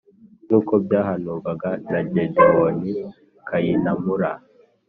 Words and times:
nkuko 0.45 0.73
byahanurwaga 0.83 1.69
na 1.91 1.99
gedewoni 2.11 2.91
kayinamura 3.47 4.31